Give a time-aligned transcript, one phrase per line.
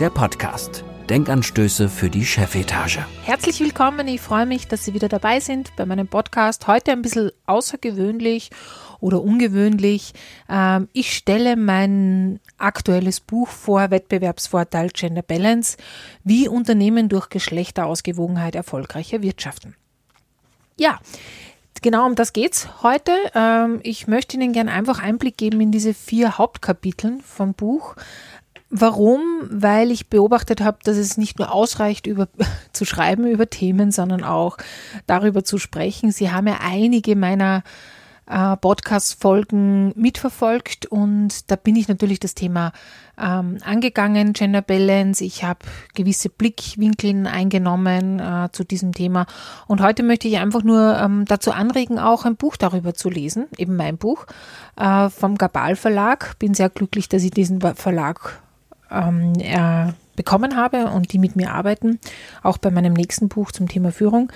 [0.00, 0.84] der Podcast.
[1.08, 3.06] Denkanstöße für die Chefetage.
[3.22, 6.66] Herzlich willkommen, ich freue mich, dass Sie wieder dabei sind bei meinem Podcast.
[6.66, 8.50] Heute ein bisschen außergewöhnlich
[8.98, 10.12] oder ungewöhnlich.
[10.48, 15.76] Ähm, ich stelle mein aktuelles Buch vor, Wettbewerbsvorteil Gender Balance,
[16.24, 19.76] wie Unternehmen durch Geschlechterausgewogenheit erfolgreicher wirtschaften.
[20.76, 20.98] Ja,
[21.82, 23.12] genau um das geht's heute.
[23.34, 27.94] Ähm, ich möchte Ihnen gerne einfach Einblick geben in diese vier Hauptkapiteln vom Buch.
[28.76, 29.20] Warum?
[29.48, 32.26] Weil ich beobachtet habe, dass es nicht nur ausreicht, über,
[32.72, 34.56] zu schreiben über Themen, sondern auch
[35.06, 36.10] darüber zu sprechen.
[36.10, 37.62] Sie haben ja einige meiner
[38.26, 42.72] äh, Podcast-Folgen mitverfolgt und da bin ich natürlich das Thema
[43.16, 45.22] ähm, angegangen, Gender Balance.
[45.22, 45.60] Ich habe
[45.94, 49.26] gewisse Blickwinkel eingenommen äh, zu diesem Thema
[49.68, 53.46] und heute möchte ich einfach nur ähm, dazu anregen, auch ein Buch darüber zu lesen,
[53.56, 54.26] eben mein Buch
[54.74, 56.36] äh, vom Gabal Verlag.
[56.40, 58.42] Bin sehr glücklich, dass ich diesen Verlag
[58.94, 61.98] ähm, äh, bekommen habe und die mit mir arbeiten,
[62.42, 64.32] auch bei meinem nächsten Buch zum Thema Führung.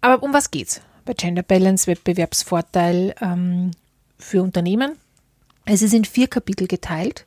[0.00, 3.72] Aber um was geht's bei Gender Balance, Wettbewerbsvorteil ähm,
[4.18, 4.92] für Unternehmen?
[5.64, 7.26] Es ist in vier Kapitel geteilt.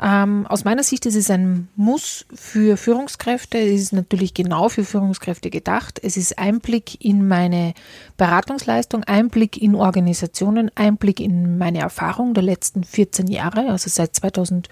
[0.00, 3.58] Ähm, aus meiner Sicht ist es ein Muss für Führungskräfte.
[3.58, 5.98] Es ist natürlich genau für Führungskräfte gedacht.
[6.02, 7.74] Es ist Einblick in meine
[8.16, 14.68] Beratungsleistung, Einblick in Organisationen, Einblick in meine Erfahrung der letzten 14 Jahre, also seit 2000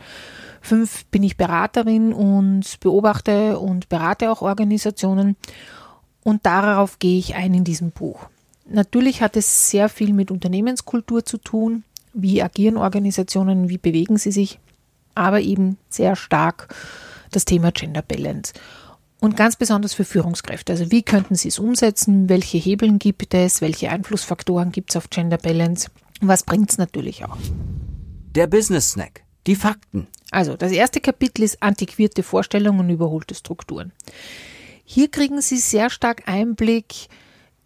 [0.67, 5.37] Fünf bin ich Beraterin und beobachte und berate auch Organisationen.
[6.25, 8.27] Und darauf gehe ich ein in diesem Buch.
[8.69, 11.85] Natürlich hat es sehr viel mit Unternehmenskultur zu tun.
[12.15, 13.69] Wie agieren Organisationen?
[13.69, 14.59] Wie bewegen sie sich?
[15.15, 16.75] Aber eben sehr stark
[17.31, 18.53] das Thema Gender Balance.
[19.21, 20.73] Und ganz besonders für Führungskräfte.
[20.73, 22.29] Also wie könnten sie es umsetzen?
[22.29, 23.61] Welche Hebeln gibt es?
[23.61, 25.91] Welche Einflussfaktoren gibt es auf Gender Balance?
[26.21, 27.39] Was bringt es natürlich auch?
[28.35, 29.26] Der Business Snack.
[29.47, 30.07] Die Fakten.
[30.31, 33.93] Also, das erste Kapitel ist antiquierte Vorstellungen und überholte Strukturen.
[34.85, 37.09] Hier kriegen Sie sehr stark Einblick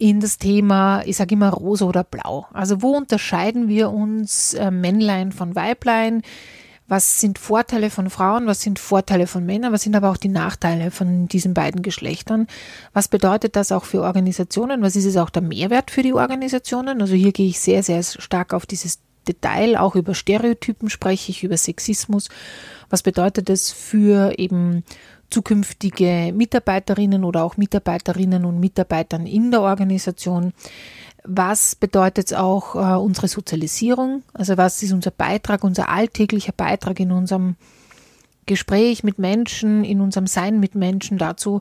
[0.01, 2.47] in das Thema, ich sage immer rosa oder blau.
[2.55, 6.23] Also wo unterscheiden wir uns äh, Männlein von Weiblein?
[6.89, 8.47] Was sind Vorteile von Frauen?
[8.47, 9.73] Was sind Vorteile von Männern?
[9.73, 12.47] Was sind aber auch die Nachteile von diesen beiden Geschlechtern?
[12.95, 14.81] Was bedeutet das auch für Organisationen?
[14.81, 17.03] Was ist es auch der Mehrwert für die Organisationen?
[17.03, 21.45] Also hier gehe ich sehr, sehr stark auf dieses Detail, auch über Stereotypen spreche ich,
[21.45, 22.29] über Sexismus.
[22.89, 24.85] Was bedeutet das für eben
[25.31, 30.53] zukünftige Mitarbeiterinnen oder auch Mitarbeiterinnen und Mitarbeitern in der Organisation?
[31.23, 34.23] Was bedeutet auch äh, unsere Sozialisierung?
[34.33, 37.57] Also was ist unser Beitrag, unser alltäglicher Beitrag in unserem
[38.47, 41.61] Gespräch mit Menschen, in unserem Sein mit Menschen dazu,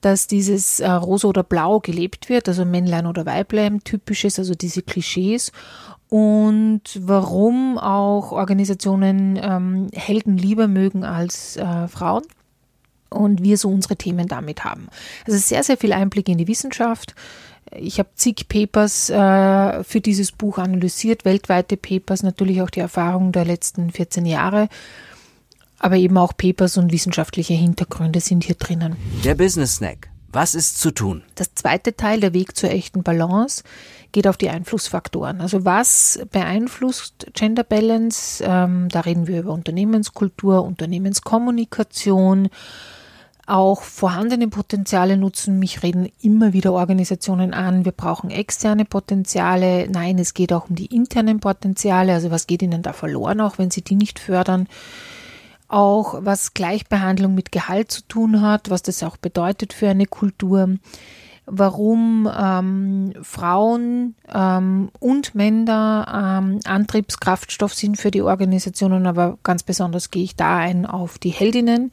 [0.00, 4.82] dass dieses äh, Rosa oder Blau gelebt wird, also Männlein oder Weiblein typisches, also diese
[4.82, 5.52] Klischees
[6.08, 12.22] und warum auch Organisationen ähm, Helden lieber mögen als äh, Frauen
[13.10, 14.88] und wir so unsere Themen damit haben.
[15.26, 17.14] Also sehr, sehr viel Einblick in die Wissenschaft.
[17.76, 23.32] Ich habe zig Papers äh, für dieses Buch analysiert, weltweite Papers, natürlich auch die Erfahrung
[23.32, 24.68] der letzten 14 Jahre,
[25.78, 28.96] aber eben auch Papers und wissenschaftliche Hintergründe sind hier drinnen.
[29.24, 30.10] Der Business Snack.
[30.30, 31.22] Was ist zu tun?
[31.36, 33.62] Das zweite Teil, der Weg zur echten Balance,
[34.12, 35.40] geht auf die Einflussfaktoren.
[35.40, 38.44] Also was beeinflusst Gender Balance?
[38.46, 42.50] Ähm, da reden wir über Unternehmenskultur, Unternehmenskommunikation,
[43.46, 45.58] auch vorhandene Potenziale nutzen.
[45.58, 49.88] Mich reden immer wieder Organisationen an, wir brauchen externe Potenziale.
[49.90, 52.12] Nein, es geht auch um die internen Potenziale.
[52.12, 54.68] Also was geht ihnen da verloren, auch wenn sie die nicht fördern?
[55.68, 60.78] Auch was Gleichbehandlung mit Gehalt zu tun hat, was das auch bedeutet für eine Kultur
[61.50, 70.10] warum ähm, Frauen ähm, und Männer ähm, Antriebskraftstoff sind für die Organisationen, aber ganz besonders
[70.10, 71.92] gehe ich da ein auf die Heldinnen.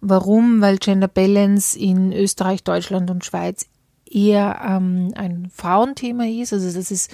[0.00, 0.60] Warum?
[0.60, 3.66] Weil Gender Balance in Österreich, Deutschland und Schweiz
[4.08, 6.52] eher ähm, ein Frauenthema ist.
[6.52, 7.08] Also dass es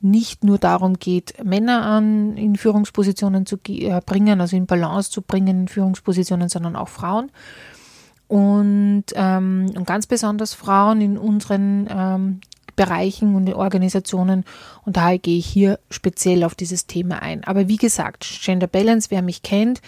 [0.00, 5.22] nicht nur darum geht, Männer an in Führungspositionen zu äh, bringen, also in Balance zu
[5.22, 7.30] bringen in Führungspositionen, sondern auch Frauen
[8.30, 12.40] und, ähm, und ganz besonders Frauen in unseren ähm,
[12.76, 14.44] Bereichen und Organisationen.
[14.86, 17.42] Und daher gehe ich hier speziell auf dieses Thema ein.
[17.42, 19.82] Aber wie gesagt, Gender Balance, wer mich kennt,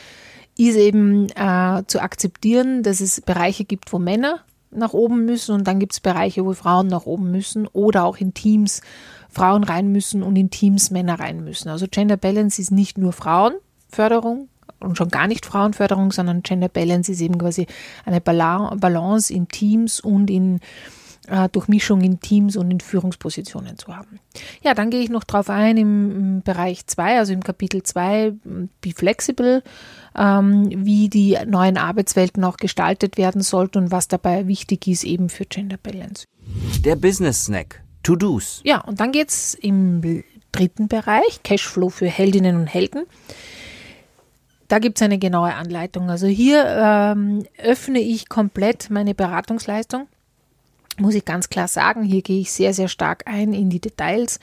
[0.58, 4.40] ist eben äh, zu akzeptieren, dass es Bereiche gibt, wo Männer
[4.72, 8.16] nach oben müssen und dann gibt es Bereiche, wo Frauen nach oben müssen oder auch
[8.16, 8.80] in Teams
[9.32, 11.68] Frauen rein müssen und in Teams Männer rein müssen.
[11.68, 14.48] Also Gender Balance ist nicht nur Frauenförderung
[14.80, 17.66] und schon gar nicht Frauenförderung, sondern Gender Balance ist eben quasi
[18.04, 20.60] eine Balance in Teams und in
[21.28, 24.18] äh, Durchmischung in Teams und in Führungspositionen zu haben.
[24.62, 28.32] Ja, dann gehe ich noch drauf ein im, Bereich 2, also im Kapitel 2,
[28.80, 29.62] Be Flexible,
[30.16, 35.28] ähm, wie die neuen Arbeitswelten auch gestaltet werden sollten und was dabei wichtig ist eben
[35.28, 36.26] für Gender Balance.
[36.84, 37.82] Der Business Snack.
[38.02, 38.60] To-Dos.
[38.64, 40.22] Ja, und dann geht es im
[40.52, 43.06] dritten Bereich, Cashflow für Heldinnen und Helden.
[44.68, 46.10] Da gibt es eine genaue Anleitung.
[46.10, 50.08] Also hier ähm, öffne ich komplett meine Beratungsleistung.
[50.98, 54.40] Muss ich ganz klar sagen, hier gehe ich sehr, sehr stark ein in die Details.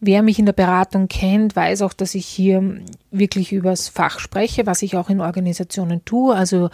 [0.00, 2.80] Wer mich in der Beratung kennt, weiß auch, dass ich hier
[3.12, 6.34] wirklich übers Fach spreche, was ich auch in Organisationen tue.
[6.34, 6.70] Also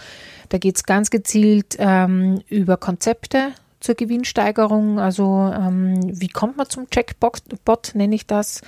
[0.48, 4.98] da geht es ganz gezielt ähm, über Konzepte, zur Gewinnsteigerung.
[4.98, 7.42] Also ähm, wie kommt man zum Checkbot,
[7.94, 8.62] nenne ich das.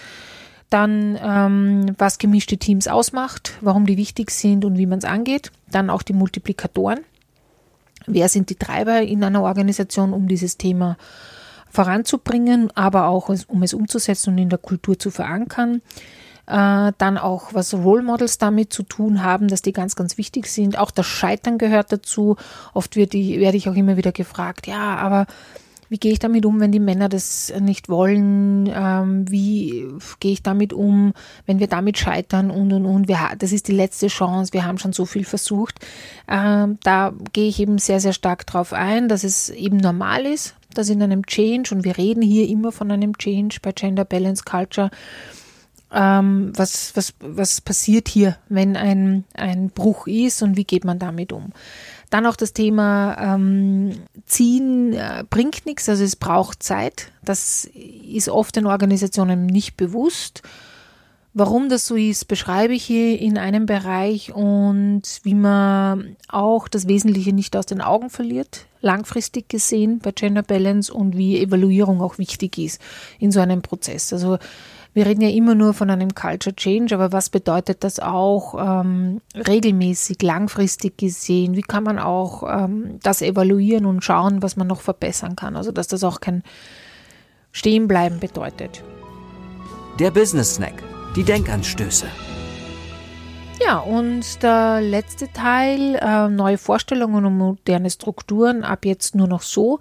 [0.68, 5.50] Dann, ähm, was gemischte Teams ausmacht, warum die wichtig sind und wie man es angeht.
[5.70, 7.00] Dann auch die Multiplikatoren.
[8.06, 10.96] Wer sind die Treiber in einer Organisation, um dieses Thema
[11.70, 15.82] voranzubringen, aber auch um es umzusetzen und in der Kultur zu verankern
[16.50, 20.46] äh, dann auch was Role Models damit zu tun haben, dass die ganz, ganz wichtig
[20.46, 20.78] sind.
[20.78, 22.36] Auch das Scheitern gehört dazu.
[22.74, 25.26] Oft wird die, werde ich auch immer wieder gefragt, ja, aber
[25.88, 28.70] wie gehe ich damit um, wenn die Männer das nicht wollen?
[28.72, 29.88] Ähm, wie
[30.20, 31.12] gehe ich damit um,
[31.46, 33.08] wenn wir damit scheitern und und und?
[33.08, 34.52] Wir, das ist die letzte Chance.
[34.52, 35.80] Wir haben schon so viel versucht.
[36.28, 40.54] Ähm, da gehe ich eben sehr, sehr stark drauf ein, dass es eben normal ist,
[40.74, 44.44] dass in einem Change, und wir reden hier immer von einem Change bei Gender Balance
[44.44, 44.90] Culture,
[45.92, 50.98] ähm, was, was, was passiert hier, wenn ein, ein Bruch ist und wie geht man
[50.98, 51.52] damit um.
[52.10, 53.92] Dann auch das Thema ähm,
[54.26, 57.12] Ziehen äh, bringt nichts, also es braucht Zeit.
[57.24, 60.42] Das ist oft den Organisationen nicht bewusst.
[61.32, 66.88] Warum das so ist, beschreibe ich hier in einem Bereich und wie man auch das
[66.88, 72.18] Wesentliche nicht aus den Augen verliert, langfristig gesehen bei Gender Balance und wie Evaluierung auch
[72.18, 72.80] wichtig ist
[73.20, 74.12] in so einem Prozess.
[74.12, 74.38] Also
[74.92, 79.20] wir reden ja immer nur von einem Culture Change, aber was bedeutet das auch ähm,
[79.34, 81.56] regelmäßig, langfristig gesehen?
[81.56, 85.56] Wie kann man auch ähm, das evaluieren und schauen, was man noch verbessern kann?
[85.56, 86.42] Also dass das auch kein
[87.52, 88.82] Stehenbleiben bedeutet.
[89.98, 90.82] Der Business Snack,
[91.14, 92.06] die Denkanstöße.
[93.70, 99.42] Ja, und der letzte Teil, äh, neue Vorstellungen und moderne Strukturen, ab jetzt nur noch
[99.42, 99.78] so.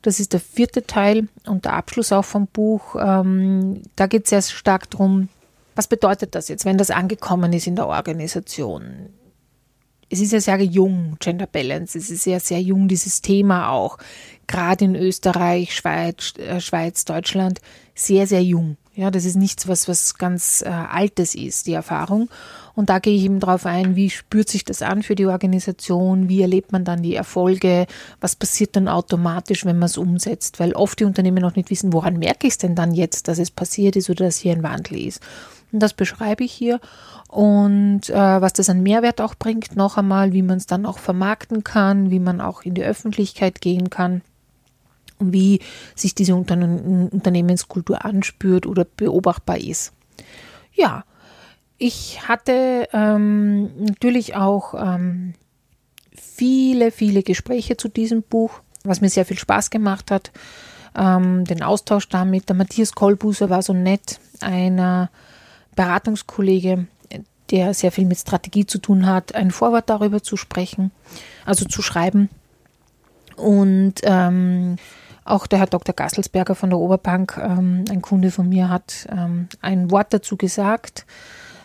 [0.00, 2.94] Das ist der vierte Teil und der Abschluss auch vom Buch.
[2.94, 5.28] Ähm, da geht es sehr stark darum,
[5.74, 9.08] was bedeutet das jetzt, wenn das angekommen ist in der Organisation?
[10.08, 11.98] Es ist ja sehr jung, Gender Balance.
[11.98, 13.98] Es ist ja sehr jung, dieses Thema auch.
[14.46, 17.60] Gerade in Österreich, Schweiz, äh, Schweiz, Deutschland,
[17.96, 18.76] sehr, sehr jung.
[18.94, 22.28] Ja, das ist nichts, was, was ganz äh, Altes ist, die Erfahrung.
[22.74, 26.28] Und da gehe ich eben drauf ein, wie spürt sich das an für die Organisation,
[26.28, 27.86] wie erlebt man dann die Erfolge,
[28.20, 31.94] was passiert dann automatisch, wenn man es umsetzt, weil oft die Unternehmen noch nicht wissen,
[31.94, 34.62] woran merke ich es denn dann jetzt, dass es passiert ist oder dass hier ein
[34.62, 35.22] Wandel ist.
[35.72, 36.78] Und das beschreibe ich hier.
[37.28, 40.98] Und äh, was das an Mehrwert auch bringt, noch einmal, wie man es dann auch
[40.98, 44.20] vermarkten kann, wie man auch in die Öffentlichkeit gehen kann
[45.18, 45.60] wie
[45.94, 49.92] sich diese Unternehmenskultur anspürt oder beobachtbar ist.
[50.74, 51.04] Ja,
[51.78, 55.34] ich hatte ähm, natürlich auch ähm,
[56.14, 60.30] viele, viele Gespräche zu diesem Buch, was mir sehr viel Spaß gemacht hat.
[60.96, 62.48] Ähm, den Austausch damit.
[62.48, 65.08] Der Matthias Kolbuser war so nett, ein
[65.74, 66.86] Beratungskollege,
[67.50, 70.90] der sehr viel mit Strategie zu tun hat, ein Vorwort darüber zu sprechen,
[71.44, 72.28] also zu schreiben.
[73.36, 74.76] Und ähm,
[75.24, 75.94] auch der Herr Dr.
[75.94, 81.06] Gasselsberger von der Oberbank, ähm, ein Kunde von mir, hat ähm, ein Wort dazu gesagt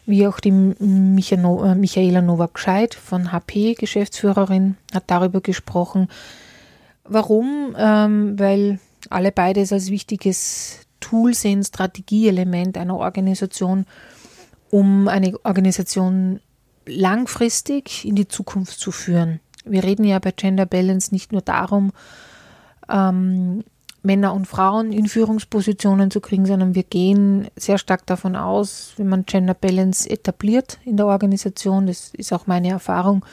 [0.08, 6.08] wie auch die äh, Michaela Nowak-Scheid von HP, Geschäftsführerin, hat darüber gesprochen.
[7.04, 7.76] Warum?
[7.78, 13.86] Ähm, weil alle beide es als wichtiges Tool sehen, Strategieelement einer Organisation,
[14.72, 16.40] um eine Organisation
[16.86, 19.42] langfristig in die Zukunft zu führen.
[19.66, 21.92] Wir reden ja bei Gender Balance nicht nur darum,
[22.90, 23.64] ähm,
[24.04, 29.10] Männer und Frauen in Führungspositionen zu kriegen, sondern wir gehen sehr stark davon aus, wenn
[29.10, 33.26] man Gender Balance etabliert in der Organisation, das ist auch meine Erfahrung,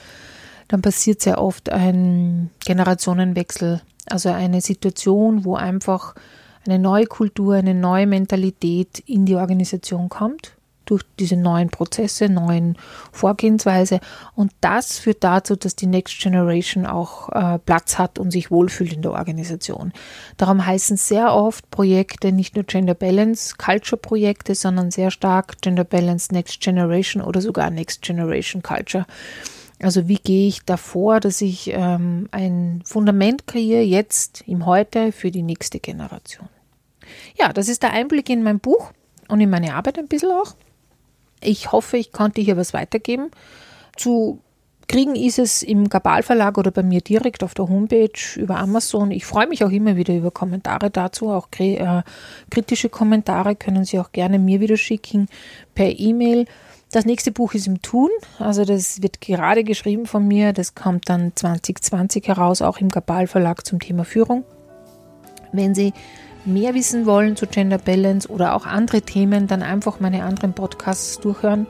[0.69, 6.15] dann passiert sehr oft ein Generationenwechsel, also eine Situation, wo einfach
[6.67, 12.77] eine neue Kultur, eine neue Mentalität in die Organisation kommt durch diese neuen Prozesse, neuen
[13.13, 14.01] Vorgehensweise.
[14.35, 18.93] Und das führt dazu, dass die Next Generation auch äh, Platz hat und sich wohlfühlt
[18.93, 19.93] in der Organisation.
[20.37, 25.85] Darum heißen sehr oft Projekte nicht nur Gender Balance Culture Projekte, sondern sehr stark Gender
[25.85, 29.07] Balance Next Generation oder sogar Next Generation Culture.
[29.83, 35.31] Also wie gehe ich davor, dass ich ähm, ein Fundament kreiere, jetzt im Heute für
[35.31, 36.49] die nächste Generation.
[37.37, 38.93] Ja, das ist der Einblick in mein Buch
[39.29, 40.55] und in meine Arbeit ein bisschen auch.
[41.41, 43.31] Ich hoffe, ich konnte hier was weitergeben.
[43.97, 44.41] Zu
[44.89, 49.11] kriegen ist es im Gabal Verlag oder bei mir direkt auf der Homepage über Amazon.
[49.11, 52.03] Ich freue mich auch immer wieder über Kommentare dazu, auch äh,
[52.51, 55.29] kritische Kommentare können Sie auch gerne mir wieder schicken
[55.75, 56.47] per E-Mail.
[56.93, 60.53] Das nächste Buch ist im Tun, also das wird gerade geschrieben von mir.
[60.53, 64.45] Das kommt dann 2020 heraus, auch im Gabal Verlag zum Thema Führung.
[65.55, 65.93] Wenn Sie
[66.45, 71.21] mehr wissen wollen zu Gender Balance oder auch andere Themen, dann einfach meine anderen Podcasts
[71.21, 71.67] durchhören.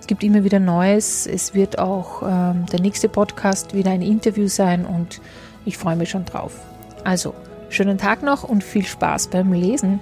[0.00, 1.26] Es gibt immer wieder Neues.
[1.26, 5.20] Es wird auch ähm, der nächste Podcast wieder ein Interview sein und
[5.64, 6.54] ich freue mich schon drauf.
[7.04, 7.34] Also,
[7.68, 10.00] schönen Tag noch und viel Spaß beim Lesen.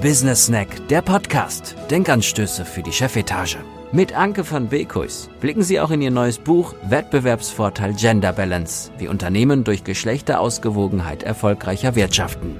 [0.00, 1.76] Business Snack, der Podcast.
[1.90, 3.58] Denkanstöße für die Chefetage.
[3.92, 9.08] Mit Anke van Beekhuis blicken Sie auch in Ihr neues Buch Wettbewerbsvorteil Gender Balance, wie
[9.08, 12.58] Unternehmen durch Geschlechterausgewogenheit erfolgreicher wirtschaften.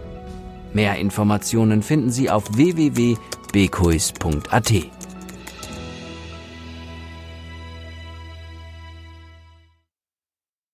[0.75, 5.00] Mehr Informationen finden Sie auf www.beekhuis.at.